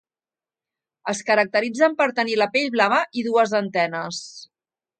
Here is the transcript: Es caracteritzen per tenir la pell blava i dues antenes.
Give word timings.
Es 1.13 1.21
caracteritzen 1.27 1.97
per 2.01 2.09
tenir 2.21 2.39
la 2.43 2.49
pell 2.57 2.73
blava 2.77 3.03
i 3.23 3.27
dues 3.29 3.57
antenes. 3.61 4.27